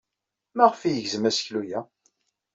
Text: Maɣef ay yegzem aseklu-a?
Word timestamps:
Maɣef 0.55 0.81
ay 0.81 0.93
yegzem 0.95 1.27
aseklu-a? 1.29 1.79